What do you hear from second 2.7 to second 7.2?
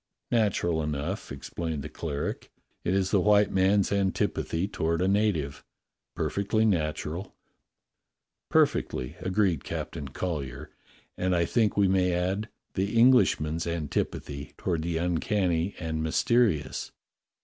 "It is the white man's antipathy toward a native. Perfectly nat